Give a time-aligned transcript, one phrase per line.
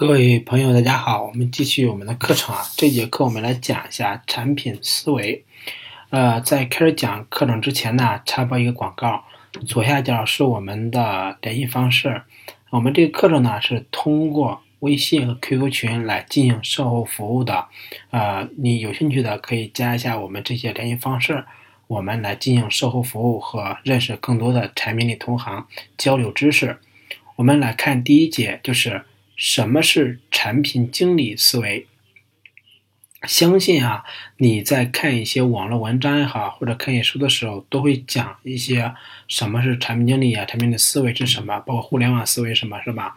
[0.00, 2.62] 各位朋友，大家好，我们继续我们的课程啊。
[2.76, 5.44] 这节课我们来讲一下产品思维。
[6.10, 9.24] 呃，在开始讲课程之前呢，插播一个广告，
[9.66, 12.22] 左下角是我们的联系方式。
[12.70, 17.66] 我们这个课程呢是通过微信和 QQ 群来进行售后服务的。
[18.10, 21.44] 呃，你有兴趣的可以加一下我们这些联系方式，
[21.88, 26.78] 我们来进行售后服务和认识更多的产品里同行，交流知识。
[27.34, 29.02] 我们来看第一节，就是。
[29.38, 31.86] 什么是产品经理思维？
[33.22, 34.02] 相信啊，
[34.38, 38.92] 你在看一些网络文章也好，或者看一些书的时候，都会讲一些
[39.28, 43.14] 什么是产品经理啊，产品的思维是什么，包括互联网思维什么，是吧？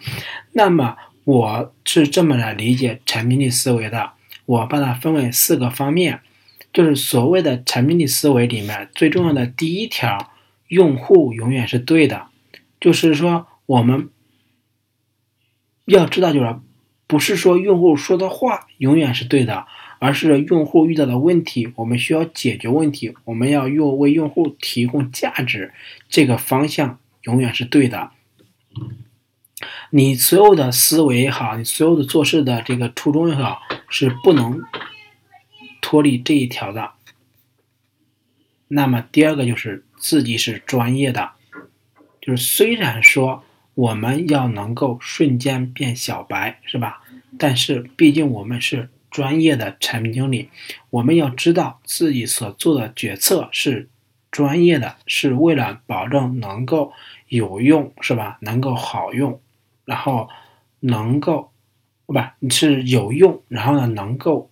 [0.52, 4.12] 那么我是这么来理解产品力思维的，
[4.46, 6.20] 我把它分为四个方面，
[6.72, 10.32] 就是所谓的产品力思维里面最重要的第一条，
[10.68, 12.28] 用户永远是对的，
[12.80, 14.08] 就是说我们。
[15.98, 16.56] 要知道，就是
[17.08, 19.68] 不是说用户说的话永远是对的，
[20.00, 25.74] 而是用户遇到的问题，我们需要解决问题，我们要用为用户提供价值，
[26.08, 28.12] 这个方向永远是对的。
[29.90, 34.62] 你所有的思维也好，你所有的做事的这个初衷也好，是不能
[35.82, 36.92] 脱离这一条的。
[38.70, 41.32] 那么第二个就是自己是专业的，
[42.22, 43.44] 就是虽然说。
[43.74, 47.02] 我们要能够瞬间变小白，是吧？
[47.38, 50.50] 但是毕竟我们是专业的产品经理，
[50.90, 53.90] 我们要知道自己所做的决策是
[54.30, 56.92] 专业的，是为了保证能够
[57.28, 58.38] 有用，是吧？
[58.42, 59.42] 能够好用，
[59.86, 60.30] 然后
[60.82, 61.52] 能够
[62.06, 64.52] 不是有用，然后呢能够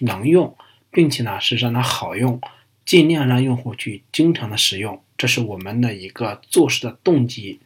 [0.00, 0.54] 能用，
[0.90, 2.40] 并且呢是让它好用，
[2.84, 7.60] 尽量让用户去经常的使用，这是我们的一个做事的动机。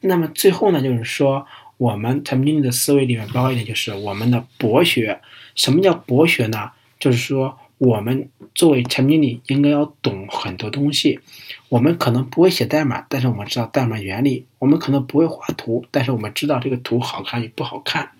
[0.00, 1.46] 那么最后呢，就是说
[1.76, 5.20] 我们产品经理的思维里面包括一点，就是我们的博学。
[5.54, 6.70] 什么叫博学呢？
[7.00, 11.20] 就是说我们作为产品经理应该要懂很多东西。
[11.68, 18.12] 我们可能不会写代码，但是我们知道代码原理；我们可能不会画图，但是我们知道这个图好看与不好看。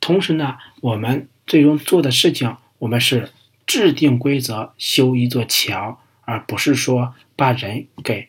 [0.00, 3.30] 同时呢，我们最终做的事情，我们是
[3.66, 8.28] 制定规则、修一座桥，而不是说把人给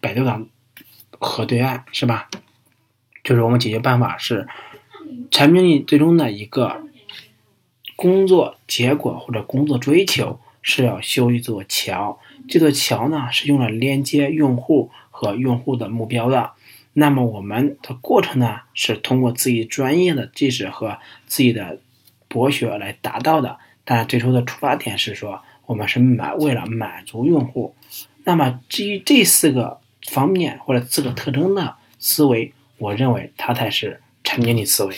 [0.00, 0.40] 摆到。
[1.20, 2.28] 河对岸是吧？
[3.24, 4.46] 就是我们解决办法是
[5.32, 6.84] 产品力最终的一个
[7.96, 12.20] 工作结果或者工作追求是要修一座桥。
[12.48, 16.52] 这座桥呢是用来连接用户和用户的目标的。
[16.92, 21.80] 那么我们的过程呢是通过自己专业的知识和自己的
[22.28, 23.58] 博学来达到的。
[23.84, 27.74] 当然最初的出发点是说我们是满为了满足用户。
[28.22, 29.80] 那么基于这四个。
[30.06, 34.96] 方面或者四个特征的思维，我认为它才是产品经理思维。